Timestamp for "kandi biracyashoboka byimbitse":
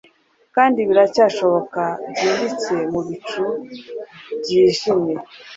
0.55-2.73